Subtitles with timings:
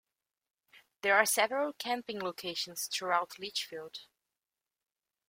[1.03, 3.99] There are several camping locations throughout Litchfield.